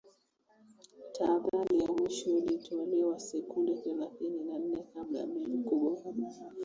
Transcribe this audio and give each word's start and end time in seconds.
taadhali 1.11 1.79
ya 1.79 1.91
mwisho 1.91 2.29
ilitolewa 2.37 3.19
sekunde 3.19 3.75
thelasini 3.75 4.43
na 4.43 4.59
nne 4.59 4.83
kabla 4.93 5.19
ya 5.19 5.27
meli 5.27 5.57
kugonga 5.57 6.11
barafu 6.11 6.51